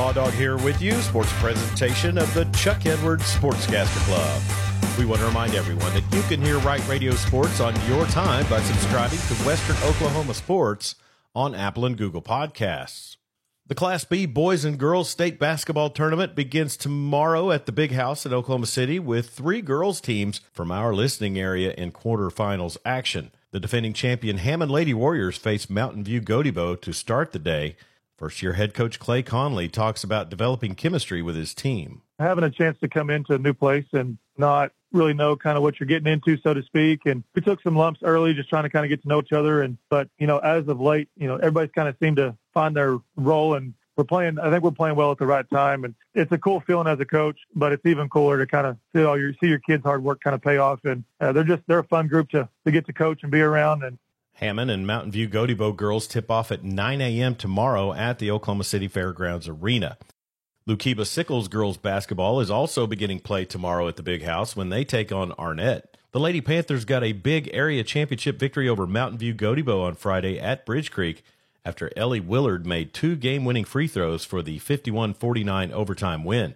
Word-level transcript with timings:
Law 0.00 0.12
Dog 0.12 0.32
here 0.32 0.56
with 0.56 0.80
you. 0.80 0.92
Sports 1.02 1.30
presentation 1.34 2.16
of 2.16 2.32
the 2.32 2.46
Chuck 2.56 2.86
Edwards 2.86 3.34
Sportscaster 3.34 3.98
Club. 4.06 4.98
We 4.98 5.04
want 5.04 5.20
to 5.20 5.26
remind 5.26 5.54
everyone 5.54 5.92
that 5.92 6.10
you 6.14 6.22
can 6.22 6.40
hear 6.40 6.58
Right 6.60 6.82
Radio 6.88 7.12
Sports 7.12 7.60
on 7.60 7.74
your 7.86 8.06
time 8.06 8.48
by 8.48 8.62
subscribing 8.62 9.18
to 9.18 9.34
Western 9.44 9.76
Oklahoma 9.86 10.32
Sports 10.32 10.94
on 11.34 11.54
Apple 11.54 11.84
and 11.84 11.98
Google 11.98 12.22
Podcasts. 12.22 13.18
The 13.66 13.74
Class 13.74 14.04
B 14.04 14.24
Boys 14.24 14.64
and 14.64 14.78
Girls 14.78 15.10
State 15.10 15.38
Basketball 15.38 15.90
Tournament 15.90 16.34
begins 16.34 16.78
tomorrow 16.78 17.50
at 17.50 17.66
the 17.66 17.72
Big 17.72 17.92
House 17.92 18.24
in 18.24 18.32
Oklahoma 18.32 18.66
City 18.66 18.98
with 18.98 19.28
three 19.28 19.60
girls 19.60 20.00
teams 20.00 20.40
from 20.50 20.72
our 20.72 20.94
listening 20.94 21.38
area 21.38 21.74
in 21.76 21.92
quarterfinals 21.92 22.78
action. 22.86 23.32
The 23.50 23.60
defending 23.60 23.92
champion 23.92 24.38
Hammond 24.38 24.70
Lady 24.70 24.94
Warriors 24.94 25.36
face 25.36 25.68
Mountain 25.68 26.04
View 26.04 26.22
Gotebo 26.22 26.80
to 26.80 26.92
start 26.94 27.32
the 27.32 27.38
day. 27.38 27.76
First 28.20 28.42
year 28.42 28.52
head 28.52 28.74
coach 28.74 28.98
Clay 28.98 29.22
Conley 29.22 29.66
talks 29.66 30.04
about 30.04 30.28
developing 30.28 30.74
chemistry 30.74 31.22
with 31.22 31.36
his 31.36 31.54
team. 31.54 32.02
Having 32.18 32.44
a 32.44 32.50
chance 32.50 32.78
to 32.80 32.88
come 32.88 33.08
into 33.08 33.32
a 33.32 33.38
new 33.38 33.54
place 33.54 33.86
and 33.94 34.18
not 34.36 34.72
really 34.92 35.14
know 35.14 35.36
kind 35.36 35.56
of 35.56 35.62
what 35.62 35.80
you're 35.80 35.86
getting 35.86 36.12
into, 36.12 36.36
so 36.42 36.52
to 36.52 36.62
speak. 36.62 37.06
And 37.06 37.24
we 37.34 37.40
took 37.40 37.62
some 37.62 37.76
lumps 37.76 38.00
early, 38.02 38.34
just 38.34 38.50
trying 38.50 38.64
to 38.64 38.68
kind 38.68 38.84
of 38.84 38.90
get 38.90 39.00
to 39.04 39.08
know 39.08 39.20
each 39.20 39.32
other. 39.32 39.62
And 39.62 39.78
but 39.88 40.10
you 40.18 40.26
know, 40.26 40.36
as 40.36 40.68
of 40.68 40.82
late, 40.82 41.08
you 41.16 41.28
know, 41.28 41.36
everybody's 41.36 41.72
kind 41.74 41.88
of 41.88 41.96
seemed 41.98 42.18
to 42.18 42.36
find 42.52 42.76
their 42.76 42.98
role, 43.16 43.54
and 43.54 43.72
we're 43.96 44.04
playing. 44.04 44.38
I 44.38 44.50
think 44.50 44.64
we're 44.64 44.72
playing 44.72 44.96
well 44.96 45.12
at 45.12 45.16
the 45.16 45.24
right 45.24 45.48
time, 45.48 45.84
and 45.84 45.94
it's 46.12 46.30
a 46.30 46.36
cool 46.36 46.60
feeling 46.60 46.88
as 46.88 47.00
a 47.00 47.06
coach. 47.06 47.38
But 47.54 47.72
it's 47.72 47.86
even 47.86 48.10
cooler 48.10 48.36
to 48.36 48.46
kind 48.46 48.66
of 48.66 48.76
see 48.94 49.02
all 49.02 49.18
your 49.18 49.32
see 49.42 49.48
your 49.48 49.60
kids' 49.60 49.82
hard 49.82 50.04
work 50.04 50.20
kind 50.20 50.34
of 50.34 50.42
pay 50.42 50.58
off, 50.58 50.80
and 50.84 51.04
uh, 51.22 51.32
they're 51.32 51.42
just 51.42 51.62
they're 51.66 51.78
a 51.78 51.84
fun 51.84 52.06
group 52.06 52.28
to 52.32 52.50
to 52.66 52.70
get 52.70 52.84
to 52.84 52.92
coach 52.92 53.20
and 53.22 53.32
be 53.32 53.40
around. 53.40 53.82
And 53.82 53.96
Hammond 54.34 54.70
and 54.70 54.86
Mountain 54.86 55.12
View 55.12 55.28
Gotebo 55.28 55.76
girls 55.76 56.06
tip 56.06 56.30
off 56.30 56.50
at 56.50 56.64
9 56.64 57.00
a.m. 57.00 57.34
tomorrow 57.34 57.92
at 57.92 58.18
the 58.18 58.30
Oklahoma 58.30 58.64
City 58.64 58.88
Fairgrounds 58.88 59.48
Arena. 59.48 59.98
Lookeba 60.68 61.06
Sickles 61.06 61.48
girls 61.48 61.76
basketball 61.76 62.40
is 62.40 62.50
also 62.50 62.86
beginning 62.86 63.20
play 63.20 63.44
tomorrow 63.44 63.88
at 63.88 63.96
the 63.96 64.02
Big 64.02 64.22
House 64.22 64.54
when 64.54 64.68
they 64.68 64.84
take 64.84 65.10
on 65.10 65.32
Arnett. 65.32 65.96
The 66.12 66.20
Lady 66.20 66.40
Panthers 66.40 66.84
got 66.84 67.04
a 67.04 67.12
big 67.12 67.50
area 67.52 67.84
championship 67.84 68.38
victory 68.38 68.68
over 68.68 68.86
Mountain 68.86 69.18
View 69.18 69.34
Gotebo 69.34 69.82
on 69.82 69.94
Friday 69.94 70.38
at 70.38 70.66
Bridge 70.66 70.90
Creek 70.90 71.22
after 71.64 71.90
Ellie 71.96 72.20
Willard 72.20 72.66
made 72.66 72.92
two 72.92 73.16
game 73.16 73.44
winning 73.44 73.64
free 73.64 73.86
throws 73.86 74.24
for 74.24 74.42
the 74.42 74.58
51 74.58 75.14
49 75.14 75.72
overtime 75.72 76.24
win. 76.24 76.54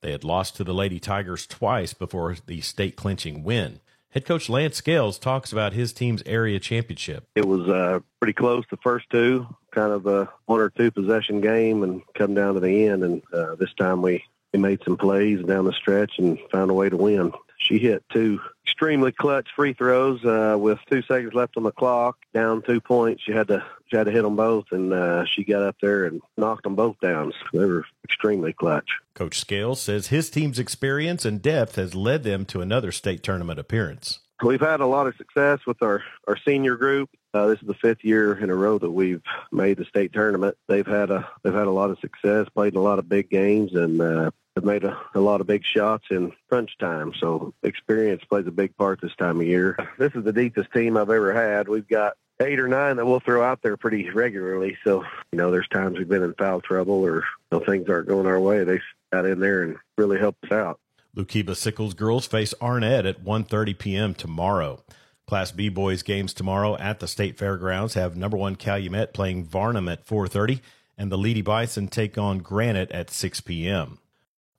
They 0.00 0.12
had 0.12 0.24
lost 0.24 0.56
to 0.56 0.64
the 0.64 0.74
Lady 0.74 1.00
Tigers 1.00 1.46
twice 1.46 1.94
before 1.94 2.36
the 2.46 2.60
state 2.60 2.96
clinching 2.96 3.42
win. 3.42 3.80
Head 4.14 4.26
coach 4.26 4.48
Lance 4.48 4.76
Scales 4.76 5.18
talks 5.18 5.50
about 5.50 5.72
his 5.72 5.92
team's 5.92 6.22
area 6.24 6.60
championship. 6.60 7.26
It 7.34 7.48
was 7.48 7.68
uh, 7.68 7.98
pretty 8.20 8.32
close 8.32 8.64
the 8.70 8.76
first 8.76 9.10
two, 9.10 9.44
kind 9.72 9.90
of 9.90 10.06
a 10.06 10.32
one 10.46 10.60
or 10.60 10.70
two 10.70 10.92
possession 10.92 11.40
game, 11.40 11.82
and 11.82 12.00
come 12.16 12.32
down 12.32 12.54
to 12.54 12.60
the 12.60 12.86
end. 12.86 13.02
And 13.02 13.22
uh, 13.32 13.56
this 13.56 13.74
time 13.74 14.02
we, 14.02 14.22
we 14.52 14.60
made 14.60 14.80
some 14.84 14.96
plays 14.96 15.44
down 15.44 15.64
the 15.64 15.72
stretch 15.72 16.12
and 16.18 16.38
found 16.52 16.70
a 16.70 16.74
way 16.74 16.88
to 16.88 16.96
win. 16.96 17.32
She 17.58 17.78
hit 17.80 18.04
two 18.12 18.38
extremely 18.74 19.12
clutch 19.12 19.46
free 19.54 19.72
throws 19.72 20.24
uh, 20.24 20.56
with 20.58 20.80
two 20.90 21.00
seconds 21.02 21.32
left 21.32 21.56
on 21.56 21.62
the 21.62 21.70
clock, 21.70 22.18
down 22.34 22.60
two 22.62 22.80
points. 22.80 23.22
She 23.22 23.30
had 23.30 23.46
to 23.48 23.64
she 23.86 23.96
had 23.96 24.06
to 24.06 24.10
hit 24.10 24.22
them 24.22 24.34
both, 24.34 24.64
and 24.72 24.92
uh, 24.92 25.24
she 25.26 25.44
got 25.44 25.62
up 25.62 25.76
there 25.80 26.06
and 26.06 26.20
knocked 26.36 26.64
them 26.64 26.74
both 26.74 26.98
down. 27.00 27.32
So 27.32 27.58
they 27.58 27.64
were 27.64 27.84
extremely 28.02 28.52
clutch. 28.52 28.98
Coach 29.14 29.38
Scales 29.38 29.80
says 29.80 30.08
his 30.08 30.28
team's 30.28 30.58
experience 30.58 31.24
and 31.24 31.40
depth 31.40 31.76
has 31.76 31.94
led 31.94 32.24
them 32.24 32.44
to 32.46 32.60
another 32.60 32.90
state 32.90 33.22
tournament 33.22 33.60
appearance. 33.60 34.18
We've 34.42 34.60
had 34.60 34.80
a 34.80 34.86
lot 34.86 35.06
of 35.06 35.14
success 35.16 35.60
with 35.66 35.80
our, 35.80 36.02
our 36.26 36.36
senior 36.36 36.76
group. 36.76 37.10
Uh, 37.32 37.46
this 37.46 37.60
is 37.60 37.68
the 37.68 37.74
fifth 37.74 38.02
year 38.02 38.36
in 38.36 38.50
a 38.50 38.54
row 38.56 38.78
that 38.78 38.90
we've 38.90 39.22
made 39.52 39.76
the 39.76 39.84
state 39.84 40.12
tournament. 40.12 40.56
They've 40.66 40.86
had 40.86 41.12
a 41.12 41.28
they've 41.44 41.54
had 41.54 41.68
a 41.68 41.70
lot 41.70 41.90
of 41.90 42.00
success, 42.00 42.48
played 42.48 42.72
in 42.72 42.78
a 42.78 42.82
lot 42.82 42.98
of 42.98 43.08
big 43.08 43.30
games, 43.30 43.74
and 43.74 44.00
uh, 44.00 44.30
have 44.56 44.64
made 44.64 44.84
a, 44.84 44.96
a 45.14 45.20
lot 45.20 45.40
of 45.40 45.46
big 45.46 45.64
shots 45.64 46.04
in 46.10 46.32
crunch 46.48 46.76
time. 46.78 47.12
So 47.18 47.52
experience 47.62 48.22
plays 48.24 48.46
a 48.46 48.52
big 48.52 48.76
part 48.76 49.00
this 49.00 49.14
time 49.16 49.40
of 49.40 49.46
year. 49.46 49.76
This 49.98 50.12
is 50.14 50.24
the 50.24 50.32
deepest 50.32 50.72
team 50.72 50.96
I've 50.96 51.10
ever 51.10 51.32
had. 51.32 51.68
We've 51.68 51.88
got 51.88 52.14
eight 52.40 52.60
or 52.60 52.68
nine 52.68 52.96
that 52.96 53.06
we'll 53.06 53.20
throw 53.20 53.42
out 53.42 53.62
there 53.62 53.76
pretty 53.76 54.10
regularly. 54.10 54.76
So, 54.84 55.04
you 55.32 55.38
know, 55.38 55.50
there's 55.50 55.68
times 55.68 55.98
we've 55.98 56.08
been 56.08 56.22
in 56.22 56.34
foul 56.34 56.60
trouble 56.60 57.04
or 57.04 57.16
you 57.16 57.22
know, 57.58 57.60
things 57.60 57.88
aren't 57.88 58.08
going 58.08 58.26
our 58.26 58.40
way. 58.40 58.64
They 58.64 58.80
got 59.12 59.26
in 59.26 59.40
there 59.40 59.62
and 59.62 59.76
really 59.98 60.18
helped 60.18 60.44
us 60.44 60.52
out. 60.52 60.80
Lookeba 61.16 61.56
Sickles 61.56 61.94
girls 61.94 62.26
face 62.26 62.54
Arnett 62.60 63.06
at 63.06 63.24
1.30 63.24 63.78
p.m. 63.78 64.14
tomorrow. 64.14 64.82
Class 65.26 65.52
B 65.52 65.68
boys 65.68 66.02
games 66.02 66.34
tomorrow 66.34 66.76
at 66.76 67.00
the 67.00 67.08
State 67.08 67.38
Fairgrounds 67.38 67.94
have 67.94 68.16
number 68.16 68.36
one 68.36 68.56
Calumet 68.56 69.14
playing 69.14 69.44
Varnum 69.44 69.88
at 69.88 70.06
4.30 70.06 70.60
and 70.98 71.10
the 71.10 71.18
Leedey 71.18 71.42
Bison 71.42 71.88
take 71.88 72.18
on 72.18 72.38
Granite 72.38 72.92
at 72.92 73.10
6 73.10 73.40
p.m. 73.40 73.98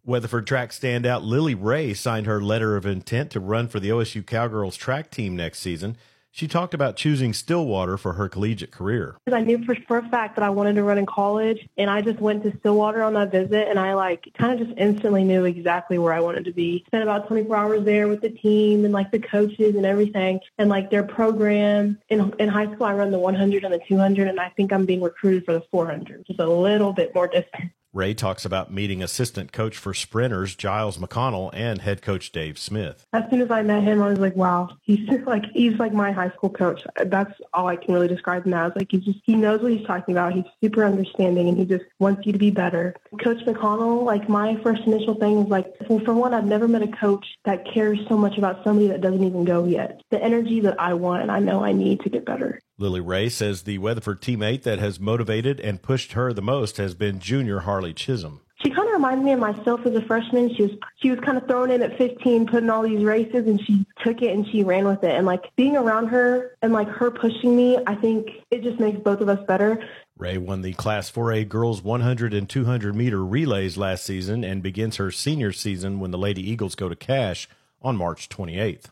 Weatherford 0.07 0.45
track 0.45 0.69
standout 0.69 1.23
Lily 1.23 1.55
Ray 1.55 1.95
signed 1.95 2.27
her 2.27 2.39
letter 2.39 2.75
of 2.77 2.85
intent 2.85 3.31
to 3.31 3.39
run 3.39 3.67
for 3.67 3.79
the 3.79 3.89
OSU 3.89 4.23
Cowgirls 4.23 4.77
track 4.77 5.09
team 5.09 5.35
next 5.35 5.59
season. 5.59 5.97
She 6.29 6.47
talked 6.47 6.75
about 6.75 6.95
choosing 6.95 7.33
Stillwater 7.33 7.97
for 7.97 8.13
her 8.13 8.29
collegiate 8.29 8.69
career. 8.69 9.15
I 9.31 9.41
knew 9.41 9.63
for, 9.65 9.73
for 9.87 9.97
a 9.97 10.07
fact 10.09 10.35
that 10.35 10.43
I 10.43 10.49
wanted 10.49 10.75
to 10.75 10.83
run 10.83 10.99
in 10.99 11.07
college, 11.07 11.67
and 11.77 11.89
I 11.89 12.01
just 12.01 12.19
went 12.19 12.43
to 12.43 12.55
Stillwater 12.59 13.01
on 13.01 13.13
that 13.13 13.31
visit, 13.31 13.67
and 13.67 13.79
I 13.79 13.95
like 13.95 14.31
kind 14.37 14.59
of 14.59 14.67
just 14.67 14.77
instantly 14.77 15.23
knew 15.23 15.45
exactly 15.45 15.97
where 15.97 16.13
I 16.13 16.19
wanted 16.19 16.45
to 16.45 16.51
be. 16.51 16.83
Spent 16.85 17.01
about 17.01 17.27
24 17.27 17.55
hours 17.55 17.85
there 17.85 18.07
with 18.07 18.21
the 18.21 18.29
team 18.29 18.85
and 18.85 18.93
like 18.93 19.09
the 19.09 19.19
coaches 19.19 19.75
and 19.75 19.87
everything, 19.87 20.39
and 20.59 20.69
like 20.69 20.91
their 20.91 21.03
program. 21.03 21.97
In 22.09 22.31
in 22.37 22.49
high 22.49 22.71
school, 22.71 22.85
I 22.85 22.93
run 22.93 23.09
the 23.09 23.17
100 23.17 23.63
and 23.63 23.73
the 23.73 23.81
200, 23.87 24.27
and 24.27 24.39
I 24.39 24.49
think 24.49 24.71
I'm 24.71 24.85
being 24.85 25.01
recruited 25.01 25.45
for 25.45 25.53
the 25.53 25.63
400, 25.71 26.27
just 26.27 26.39
a 26.39 26.47
little 26.47 26.93
bit 26.93 27.15
more 27.15 27.27
distance. 27.27 27.71
Ray 27.95 28.13
talks 28.13 28.43
about 28.43 28.73
meeting 28.73 29.01
assistant 29.01 29.53
coach 29.53 29.77
for 29.77 29.93
sprinters 29.93 30.53
Giles 30.53 30.97
McConnell 30.97 31.49
and 31.53 31.79
head 31.79 32.01
coach 32.01 32.29
Dave 32.33 32.59
Smith. 32.59 33.07
As 33.13 33.23
soon 33.29 33.39
as 33.39 33.49
I 33.49 33.61
met 33.61 33.83
him, 33.83 34.01
I 34.01 34.09
was 34.09 34.19
like, 34.19 34.35
wow, 34.35 34.69
he's 34.81 35.07
like 35.25 35.45
he's 35.53 35.79
like 35.79 35.93
my 35.93 36.11
high 36.11 36.29
school 36.31 36.49
coach. 36.49 36.81
That's 37.05 37.31
all 37.53 37.67
I 37.67 37.77
can 37.77 37.93
really 37.93 38.09
describe 38.09 38.45
him 38.45 38.53
as. 38.53 38.73
Like 38.75 38.91
he 38.91 38.97
just 38.97 39.19
he 39.23 39.35
knows 39.35 39.61
what 39.61 39.71
he's 39.71 39.87
talking 39.87 40.13
about. 40.13 40.33
He's 40.33 40.43
super 40.61 40.83
understanding 40.83 41.47
and 41.47 41.57
he 41.57 41.63
just 41.63 41.85
wants 41.99 42.25
you 42.25 42.33
to 42.33 42.37
be 42.37 42.51
better. 42.51 42.93
Coach 43.23 43.45
McConnell, 43.45 44.03
like 44.03 44.27
my 44.27 44.57
first 44.61 44.81
initial 44.85 45.15
thing 45.15 45.39
is 45.39 45.47
like, 45.47 45.73
well, 45.87 45.99
for 45.99 46.13
one, 46.13 46.33
I've 46.33 46.43
never 46.43 46.67
met 46.67 46.81
a 46.81 46.89
coach 46.89 47.25
that 47.45 47.65
cares 47.73 47.99
so 48.09 48.17
much 48.17 48.37
about 48.37 48.61
somebody 48.65 48.89
that 48.89 48.99
doesn't 48.99 49.23
even 49.23 49.45
go 49.45 49.63
yet. 49.63 50.01
The 50.11 50.21
energy 50.21 50.59
that 50.59 50.77
I 50.81 50.95
want 50.95 51.21
and 51.21 51.31
I 51.31 51.39
know 51.39 51.63
I 51.63 51.71
need 51.71 52.01
to 52.01 52.09
get 52.09 52.25
better. 52.25 52.59
Lily 52.77 52.99
Ray 52.99 53.29
says 53.29 53.63
the 53.63 53.77
Weatherford 53.77 54.21
teammate 54.21 54.63
that 54.63 54.79
has 54.79 54.99
motivated 54.99 55.61
and 55.61 55.81
pushed 55.81 56.11
her 56.11 56.33
the 56.33 56.41
most 56.41 56.75
has 56.75 56.93
been 56.93 57.19
junior 57.19 57.61
Harley 57.61 57.84
Chisholm. 57.93 58.41
She 58.63 58.71
kind 58.71 58.87
of 58.87 58.93
reminds 58.93 59.23
me 59.23 59.33
of 59.33 59.39
myself 59.39 59.85
as 59.85 59.93
a 59.95 60.01
freshman. 60.01 60.55
She 60.55 60.63
was 60.63 60.71
she 60.97 61.11
was 61.11 61.19
kind 61.19 61.37
of 61.37 61.45
thrown 61.45 61.69
in 61.69 61.81
at 61.81 61.97
15, 61.97 62.47
putting 62.47 62.69
all 62.69 62.83
these 62.83 63.03
races, 63.03 63.47
and 63.47 63.61
she 63.61 63.85
took 64.03 64.21
it 64.21 64.33
and 64.33 64.47
she 64.47 64.63
ran 64.63 64.87
with 64.87 65.03
it. 65.03 65.13
And 65.13 65.25
like 65.25 65.43
being 65.55 65.75
around 65.75 66.07
her 66.07 66.55
and 66.61 66.71
like 66.71 66.87
her 66.87 67.11
pushing 67.11 67.55
me, 67.55 67.77
I 67.85 67.95
think 67.95 68.29
it 68.51 68.63
just 68.63 68.79
makes 68.79 68.99
both 68.99 69.19
of 69.19 69.29
us 69.29 69.45
better. 69.45 69.83
Ray 70.17 70.37
won 70.37 70.61
the 70.61 70.73
Class 70.73 71.11
4A 71.11 71.49
girls 71.49 71.81
100 71.81 72.33
and 72.33 72.47
200 72.47 72.95
meter 72.95 73.23
relays 73.23 73.77
last 73.77 74.05
season 74.05 74.45
and 74.45 74.63
begins 74.63 74.95
her 74.95 75.11
senior 75.11 75.51
season 75.51 75.99
when 75.99 76.11
the 76.11 76.17
Lady 76.17 76.49
Eagles 76.49 76.75
go 76.75 76.87
to 76.87 76.95
Cache 76.95 77.49
on 77.81 77.97
March 77.97 78.29
28th. 78.29 78.85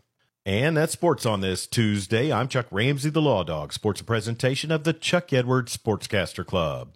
And 0.46 0.76
that's 0.76 0.92
sports 0.92 1.26
on 1.26 1.40
this 1.40 1.66
Tuesday. 1.66 2.30
I'm 2.30 2.50
Chuck 2.50 2.66
Ramsey, 2.70 3.10
the 3.10 3.22
Law 3.22 3.46
Dog. 3.46 3.72
Sports 3.72 4.02
a 4.02 4.04
presentation 4.04 4.72
of 4.72 4.84
the 4.84 4.92
Chuck 4.92 5.32
Edwards 5.32 5.78
Sportscaster 5.78 6.46
Club. 6.46 6.96